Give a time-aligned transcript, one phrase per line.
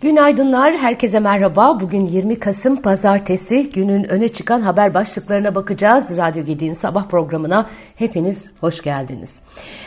[0.00, 1.80] Günaydınlar, herkese merhaba.
[1.80, 3.70] Bugün 20 Kasım Pazartesi.
[3.70, 6.16] Günün öne çıkan haber başlıklarına bakacağız.
[6.16, 9.42] Radyo Gedi'nin sabah programına hepiniz hoş geldiniz.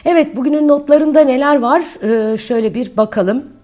[0.05, 1.81] Evet, bugünün notlarında neler var?
[2.03, 3.60] Ee, şöyle bir bakalım.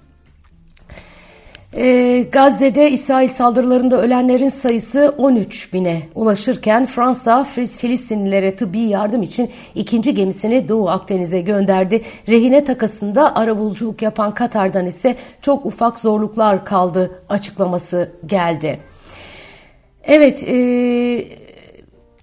[1.76, 10.16] Ee, Gazze'de İsrail saldırılarında ölenlerin sayısı 13 bine ulaşırken Fransa Filistinlilere tıbbi yardım için ikinci
[10.16, 12.02] gemisini Doğu Akdeniz'e gönderdi.
[12.30, 18.80] Rehine takasında arabuluculuk yapan Katar'dan ise çok ufak zorluklar kaldı açıklaması geldi.
[20.04, 20.56] Evet, e,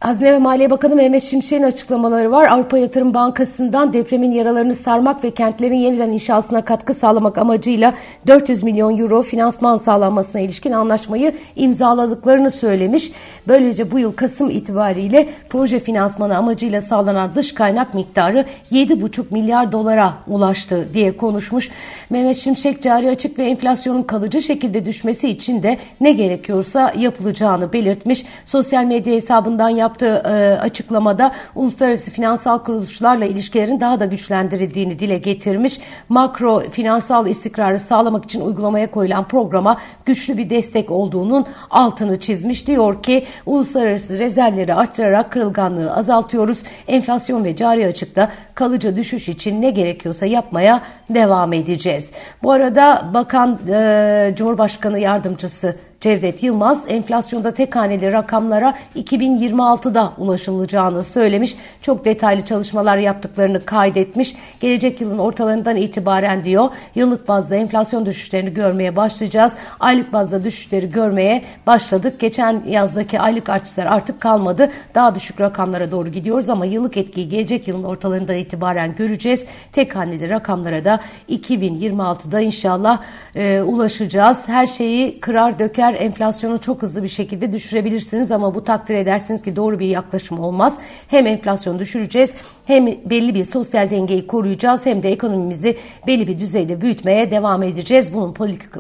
[0.05, 2.49] Hazine ve Maliye Bakanı Mehmet Şimşek'in açıklamaları var.
[2.49, 7.95] Avrupa Yatırım Bankası'ndan depremin yaralarını sarmak ve kentlerin yeniden inşasına katkı sağlamak amacıyla
[8.27, 13.13] 400 milyon euro finansman sağlanmasına ilişkin anlaşmayı imzaladıklarını söylemiş.
[13.49, 20.13] Böylece bu yıl Kasım itibariyle proje finansmanı amacıyla sağlanan dış kaynak miktarı 7,5 milyar dolara
[20.27, 21.71] ulaştı diye konuşmuş.
[22.11, 28.25] Mehmet Şimşek cari açık ve enflasyonun kalıcı şekilde düşmesi için de ne gerekiyorsa yapılacağını belirtmiş.
[28.45, 35.19] Sosyal medya hesabından yaptığı yaptığı e, açıklamada uluslararası finansal kuruluşlarla ilişkilerin daha da güçlendirildiğini dile
[35.19, 35.81] getirmiş.
[36.09, 42.67] Makro finansal istikrarı sağlamak için uygulamaya koyulan programa güçlü bir destek olduğunun altını çizmiş.
[42.67, 46.63] Diyor ki uluslararası rezervleri arttırarak kırılganlığı azaltıyoruz.
[46.89, 52.13] Enflasyon ve cari açıkta kalıcı düşüş için ne gerekiyorsa yapmaya devam edeceğiz.
[52.43, 61.57] Bu arada Bakan e, Cumhurbaşkanı Yardımcısı Cevdet Yılmaz enflasyonda tek haneli rakamlara 2026'da ulaşılacağını söylemiş.
[61.83, 64.37] Çok detaylı çalışmalar yaptıklarını kaydetmiş.
[64.61, 69.57] Gelecek yılın ortalarından itibaren diyor yıllık bazda enflasyon düşüşlerini görmeye başlayacağız.
[69.81, 72.21] Aylık bazda düşüşleri görmeye başladık.
[72.21, 74.71] Geçen yazdaki aylık artışlar artık kalmadı.
[74.95, 79.47] Daha düşük rakamlara doğru gidiyoruz ama yıllık etkiyi gelecek yılın ortalarından itibaren göreceğiz.
[79.73, 83.03] Tek haneli rakamlara da 2026'da inşallah
[83.35, 84.49] e, ulaşacağız.
[84.49, 89.57] Her şeyi kırar döker enflasyonu çok hızlı bir şekilde düşürebilirsiniz ama bu takdir edersiniz ki
[89.57, 90.79] doğru bir yaklaşım olmaz.
[91.09, 96.81] Hem enflasyonu düşüreceğiz hem belli bir sosyal dengeyi koruyacağız hem de ekonomimizi belli bir düzeyde
[96.81, 98.15] büyütmeye devam edeceğiz.
[98.15, 98.35] Bunun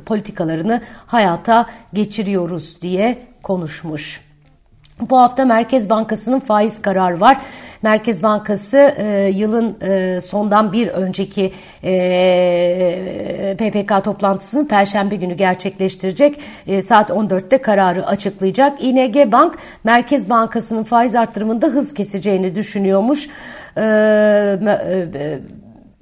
[0.06, 4.34] politikalarını hayata geçiriyoruz diye konuşmuş.
[5.00, 7.37] Bu hafta Merkez Bankası'nın faiz kararı var.
[7.82, 11.53] Merkez Bankası e, yılın e, sondan bir önceki
[11.84, 16.41] e, PPK toplantısını Perşembe günü gerçekleştirecek.
[16.66, 18.84] E, saat 14'te kararı açıklayacak.
[18.84, 23.28] İNG Bank Merkez Bankası'nın faiz arttırımında hız keseceğini düşünüyormuş.
[23.76, 25.38] E, e,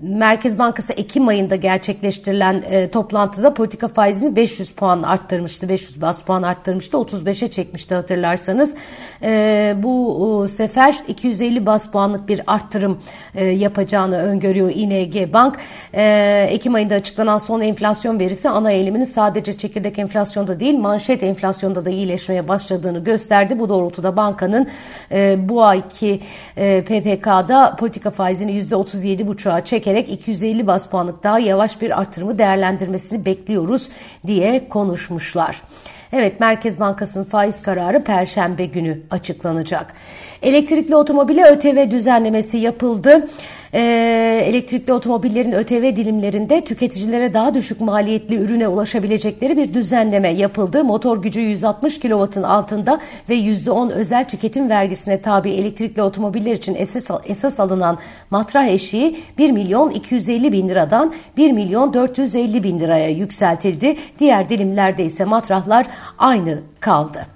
[0.02, 5.68] Merkez Bankası Ekim ayında gerçekleştirilen e, toplantıda politika faizini 500 puan arttırmıştı.
[5.68, 6.96] 500 bas puan arttırmıştı.
[6.96, 8.74] 35'e çekmişti hatırlarsanız.
[9.22, 12.98] E, bu e, sefer 250 bas puanlık bir arttırım
[13.34, 15.56] e, yapacağını öngörüyor İNG Bank.
[15.92, 16.02] E,
[16.50, 21.90] Ekim ayında açıklanan son enflasyon verisi ana eğiliminin sadece çekirdek enflasyonda değil manşet enflasyonda da
[21.90, 23.58] iyileşmeye başladığını gösterdi.
[23.58, 24.66] Bu doğrultuda bankanın
[25.12, 26.20] e, bu ayki
[26.56, 33.24] e, PPK'da politika faizini %37,5'a çekerek çekerek 250 bas puanlık daha yavaş bir artırımı değerlendirmesini
[33.24, 33.88] bekliyoruz
[34.26, 35.62] diye konuşmuşlar.
[36.12, 39.92] Evet Merkez Bankası'nın faiz kararı Perşembe günü açıklanacak.
[40.42, 43.28] Elektrikli otomobile ÖTV düzenlemesi yapıldı
[43.74, 43.80] e,
[44.46, 50.84] elektrikli otomobillerin ÖTV dilimlerinde tüketicilere daha düşük maliyetli ürüne ulaşabilecekleri bir düzenleme yapıldı.
[50.84, 57.10] Motor gücü 160 kW'ın altında ve %10 özel tüketim vergisine tabi elektrikli otomobiller için esas,
[57.24, 57.98] esas alınan
[58.30, 63.96] matrah eşiği 1 milyon 250 bin liradan 1 milyon 450 bin liraya yükseltildi.
[64.18, 65.86] Diğer dilimlerde ise matrahlar
[66.18, 67.26] aynı kaldı.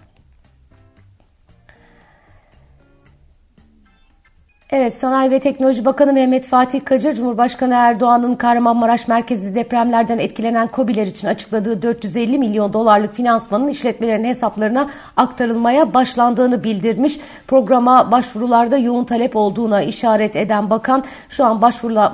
[4.71, 11.07] Evet, Sanayi ve Teknoloji Bakanı Mehmet Fatih Kacır, Cumhurbaşkanı Erdoğan'ın Kahramanmaraş merkezli depremlerden etkilenen KOBİ'ler
[11.07, 17.21] için açıkladığı 450 milyon dolarlık finansmanın işletmelerin hesaplarına aktarılmaya başlandığını bildirmiş.
[17.47, 21.63] Programa başvurularda yoğun talep olduğuna işaret eden bakan, şu an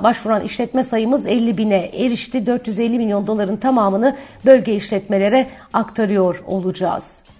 [0.03, 2.47] başvuran işletme sayımız 50 bine erişti.
[2.47, 7.32] 450 milyon doların tamamını bölge işletmelere aktarıyor olacağız.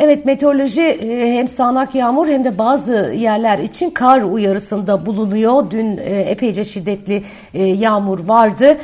[0.00, 5.70] Evet meteoroloji e, hem sağanak yağmur hem de bazı yerler için kar uyarısında bulunuyor.
[5.70, 7.22] Dün e, epeyce şiddetli
[7.54, 8.76] e, yağmur vardı.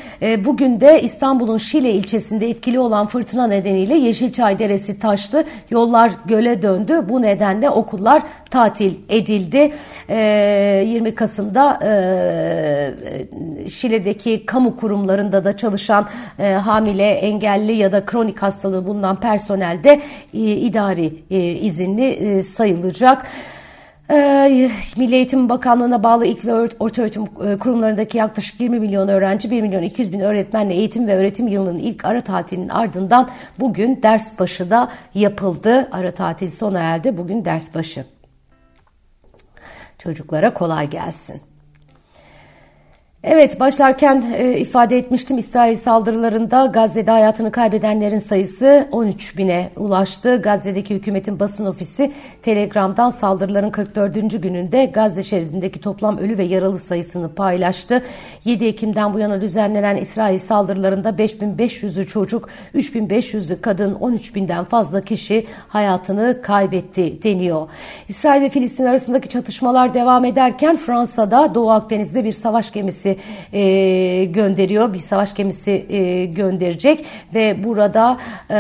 [0.45, 5.45] Bugün de İstanbul'un Şile ilçesinde etkili olan fırtına nedeniyle Yeşilçay Deresi taştı.
[5.71, 7.05] Yollar göle döndü.
[7.09, 9.73] Bu nedenle okullar tatil edildi.
[10.09, 11.79] 20 Kasım'da
[13.69, 16.07] Şile'deki kamu kurumlarında da çalışan
[16.39, 20.01] hamile, engelli ya da kronik hastalığı bulunan personel de
[20.33, 23.27] idari e, izinli e, sayılacak.
[24.11, 29.51] Ee, Milli Eğitim Bakanlığı'na bağlı ilk ve orta öğretim e, kurumlarındaki yaklaşık 20 milyon öğrenci,
[29.51, 33.31] 1 milyon 200 bin öğretmenle eğitim ve öğretim yılının ilk ara tatilinin ardından
[33.61, 35.89] bugün ders başı da yapıldı.
[35.93, 37.17] Ara tatil sona erdi.
[37.17, 38.05] Bugün ders başı.
[39.99, 41.41] Çocuklara kolay gelsin.
[43.27, 50.43] Evet başlarken e, ifade etmiştim İsrail saldırılarında Gazze'de hayatını kaybedenlerin sayısı 13 bine ulaştı.
[50.43, 52.13] Gazze'deki hükümetin basın ofisi
[52.43, 54.43] Telegram'dan saldırıların 44.
[54.43, 58.03] gününde Gazze şeridindeki toplam ölü ve yaralı sayısını paylaştı.
[58.45, 65.47] 7 Ekim'den bu yana düzenlenen İsrail saldırılarında 5500'ü çocuk, 3500'ü kadın, 13 binden fazla kişi
[65.69, 67.69] hayatını kaybetti deniyor.
[68.09, 73.14] İsrail ve Filistin arasındaki çatışmalar devam ederken Fransa'da Doğu Akdeniz'de bir savaş gemisi
[73.53, 74.93] e, gönderiyor.
[74.93, 78.19] Bir savaş gemisi e, gönderecek ve burada
[78.51, 78.57] e,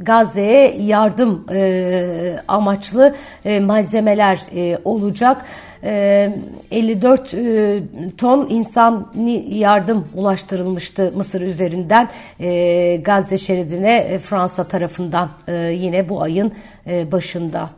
[0.00, 3.14] Gazze'ye yardım e, amaçlı
[3.44, 5.44] e, malzemeler e, olacak.
[5.82, 7.82] 54 e, e,
[8.16, 9.12] ton insan
[9.48, 12.08] yardım ulaştırılmıştı Mısır üzerinden
[12.40, 15.28] e, Gazze şeridine Fransa tarafından
[15.72, 16.52] yine bu ayın
[16.86, 17.77] başında.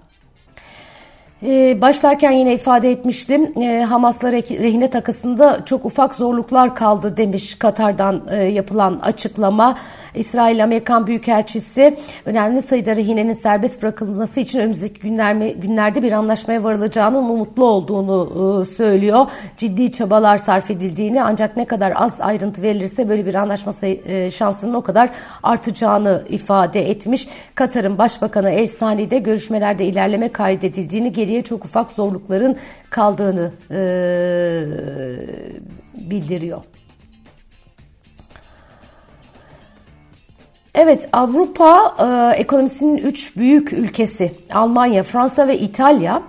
[1.42, 3.62] Ee, başlarken yine ifade etmiştim.
[3.62, 9.78] Ee, Hamas'la rehine takısında çok ufak zorluklar kaldı demiş Katar'dan e, yapılan açıklama.
[10.14, 17.28] İsrail Amerikan Büyükelçisi önemli sayıda rehinenin serbest bırakılması için önümüzdeki günler, günlerde bir anlaşmaya varılacağının
[17.28, 19.26] umutlu olduğunu e, söylüyor.
[19.56, 24.74] Ciddi çabalar sarf edildiğini ancak ne kadar az ayrıntı verilirse böyle bir anlaşma e, şansının
[24.74, 25.10] o kadar
[25.42, 27.28] artacağını ifade etmiş.
[27.54, 32.56] Katar'ın Başbakanı El Sani'de görüşmelerde ilerleme kaydedildiğini, geriye çok ufak zorlukların
[32.90, 33.80] kaldığını e,
[36.10, 36.79] bildiriyor.
[40.82, 46.22] Evet Avrupa e, ekonomisinin üç büyük ülkesi Almanya, Fransa ve İtalya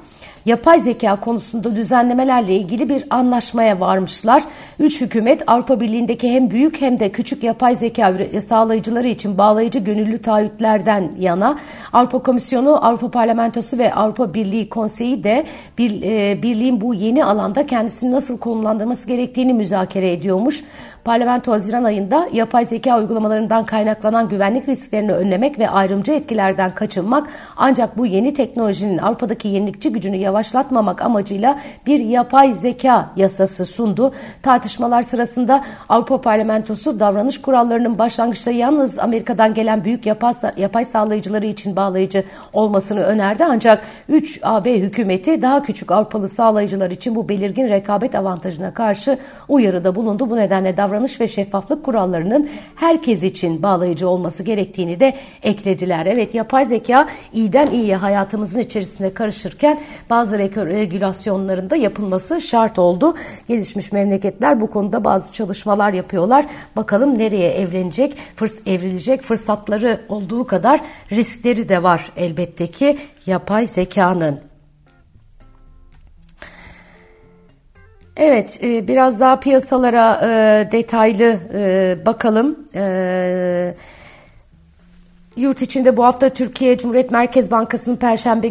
[0.46, 4.44] yapay zeka konusunda düzenlemelerle ilgili bir anlaşmaya varmışlar.
[4.80, 8.14] Üç hükümet Avrupa Birliği'ndeki hem büyük hem de küçük yapay zeka
[8.48, 11.58] sağlayıcıları için bağlayıcı gönüllü taahhütlerden yana
[11.94, 15.46] Avrupa Komisyonu, Avrupa Parlamentosu ve Avrupa Birliği Konseyi de
[15.78, 20.64] bir, e, birliğin bu yeni alanda kendisini nasıl konumlandırması gerektiğini müzakere ediyormuş.
[21.04, 27.28] Parlamento Haziran ayında yapay zeka uygulamalarından kaynaklanan güvenlik risklerini önlemek ve ayrımcı etkilerden kaçınmak
[27.58, 34.14] ancak bu yeni teknolojinin Avrupa'daki yenilikçi gücünü yavaşlatmamak amacıyla bir yapay zeka yasası sundu.
[34.42, 41.76] Tartışmalar sırasında Avrupa Parlamentosu davranış kurallarının başlangıçta yalnız Amerika'dan gelen büyük yapay, yapay sağlayıcıları için
[41.76, 42.24] bağlayıcı
[42.54, 48.74] olmasını önerdi ancak 3 AB hükümeti daha küçük Avrupalı sağlayıcılar için bu belirgin rekabet avantajına
[48.74, 49.18] karşı
[49.50, 50.30] uyarıda bulundu.
[50.30, 55.14] Bu nedenle davranış ve şeffaflık kurallarının herkes için bağlayıcı olması gerektiğini de
[55.44, 56.06] eklediler.
[56.06, 59.80] Evet yapay zeka iyiden iyiye hayatımızın içerisinde karışırken
[60.10, 60.21] bazı
[60.66, 63.16] regülasyonların da yapılması şart oldu.
[63.48, 66.46] Gelişmiş memleketler bu konuda bazı çalışmalar yapıyorlar.
[66.76, 70.82] Bakalım nereye evlenecek, fırs evrilecek fırsatları olduğu kadar
[71.12, 74.40] riskleri de var elbette ki yapay zekanın.
[78.18, 82.60] Evet, e, biraz daha piyasalara e, detaylı e, bakalım.
[85.36, 88.48] Yurt içinde bu hafta Türkiye Cumhuriyet Merkez Bankası'nın Perşembe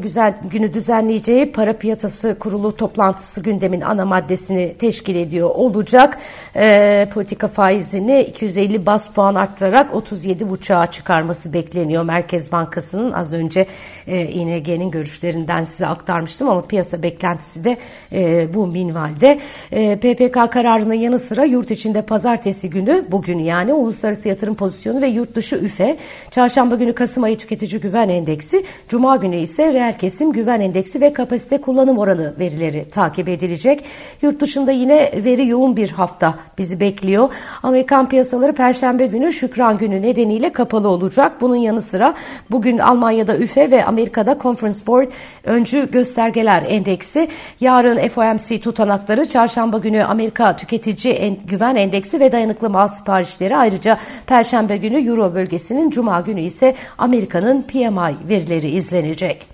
[0.51, 6.19] günü düzenleyeceği para piyasası kurulu toplantısı gündemin ana maddesini teşkil ediyor olacak.
[6.57, 13.13] E, politika faizini 250 bas puan arttırarak 37,5'a çıkarması bekleniyor Merkez Bankası'nın.
[13.13, 13.67] Az önce
[14.07, 17.77] e, İNG'nin görüşlerinden size aktarmıştım ama piyasa beklentisi de
[18.13, 19.41] e, bu minvalde.
[19.73, 25.09] E, PPK kararının yanı sıra yurt içinde pazartesi günü bugün yani uluslararası yatırım pozisyonu ve
[25.09, 25.97] yurt dışı üfe
[26.31, 31.01] çarşamba Çarşamba günü Kasım ayı tüketici güven endeksi, Cuma günü ise reel kesim güven endeksi
[31.01, 33.85] ve kapasite kullanım oranı verileri takip edilecek.
[34.23, 37.29] Yurt dışında yine veri yoğun bir hafta bizi bekliyor.
[37.63, 41.33] Amerikan piyasaları Perşembe günü Şükran günü nedeniyle kapalı olacak.
[41.41, 42.15] Bunun yanı sıra
[42.51, 45.09] bugün Almanya'da üfe ve Amerika'da Conference Board
[45.45, 47.29] öncü göstergeler endeksi.
[47.61, 53.99] Yarın FOMC tutanakları, çarşamba günü Amerika tüketici en, güven endeksi ve dayanıklı mal siparişleri ayrıca
[54.27, 59.47] Perşembe günü Euro bölgesinin Cuma günü ise ise Amerika'nın PMI verileri izlenecek.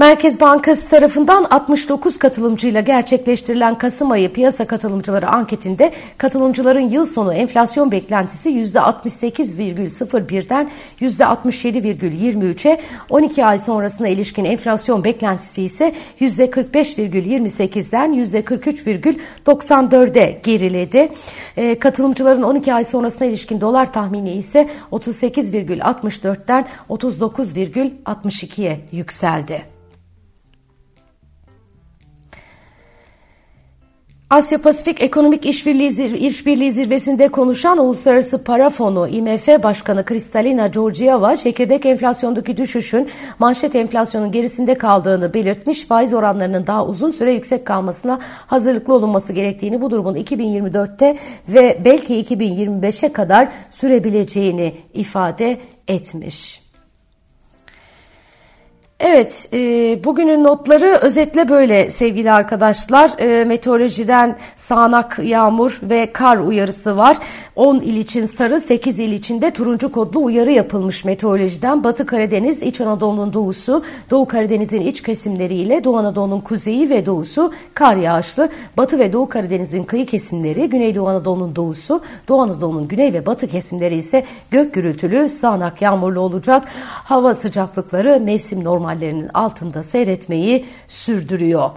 [0.00, 7.90] Merkez Bankası tarafından 69 katılımcıyla gerçekleştirilen Kasım ayı piyasa katılımcıları anketinde katılımcıların yıl sonu enflasyon
[7.90, 12.80] beklentisi %68,01'den %67,23'e,
[13.10, 21.08] 12 ay sonrasına ilişkin enflasyon beklentisi ise %45,28'den %43,94'e geriledi.
[21.56, 29.80] E, katılımcıların 12 ay sonrasına ilişkin dolar tahmini ise 38,64'ten 39,62'ye yükseldi.
[34.30, 42.56] Asya Pasifik Ekonomik İşbirliği, Zirvesi'nde konuşan Uluslararası Para Fonu IMF Başkanı Kristalina Georgieva, çekirdek enflasyondaki
[42.56, 49.32] düşüşün manşet enflasyonun gerisinde kaldığını belirtmiş, faiz oranlarının daha uzun süre yüksek kalmasına hazırlıklı olunması
[49.32, 51.16] gerektiğini, bu durumun 2024'te
[51.48, 56.69] ve belki 2025'e kadar sürebileceğini ifade etmiş.
[59.02, 59.58] Evet, e,
[60.04, 63.10] bugünün notları özetle böyle sevgili arkadaşlar.
[63.18, 67.16] E, meteorolojiden sağanak yağmur ve kar uyarısı var.
[67.56, 71.84] 10 il için sarı, 8 il için de turuncu kodlu uyarı yapılmış meteorolojiden.
[71.84, 77.96] Batı Karadeniz, İç Anadolu'nun doğusu, Doğu Karadeniz'in iç kesimleriyle Doğu Anadolu'nun kuzeyi ve doğusu kar
[77.96, 78.48] yağışlı.
[78.76, 83.96] Batı ve Doğu Karadeniz'in kıyı kesimleri, Güneydoğu Anadolu'nun doğusu, Doğu Anadolu'nun güney ve batı kesimleri
[83.96, 86.64] ise gök gürültülü, sağanak yağmurlu olacak.
[87.04, 91.70] Hava sıcaklıkları mevsim normal ihtimallerinin altında seyretmeyi sürdürüyor.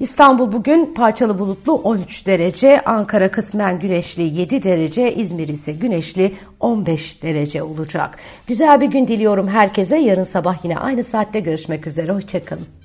[0.00, 7.22] İstanbul bugün parçalı bulutlu 13 derece, Ankara kısmen güneşli 7 derece, İzmir ise güneşli 15
[7.22, 8.18] derece olacak.
[8.46, 9.98] Güzel bir gün diliyorum herkese.
[9.98, 12.12] Yarın sabah yine aynı saatte görüşmek üzere.
[12.12, 12.77] Hoşçakalın.